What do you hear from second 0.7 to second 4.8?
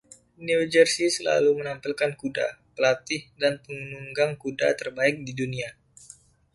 Jersey selalu menampilkan kuda, pelatih, dan penunggang kuda